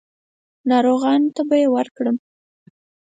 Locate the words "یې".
1.61-1.67